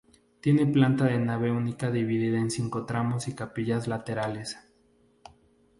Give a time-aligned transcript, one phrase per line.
[0.41, 4.57] Tiene planta de nave única dividida en cinco tramos y capillas laterales.